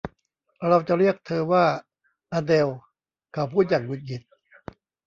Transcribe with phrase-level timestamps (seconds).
[0.67, 1.65] เราจะเรียกเธอว่า
[2.31, 2.67] อะเดล
[3.33, 4.21] เขาพูดอย่างหงุดหงิด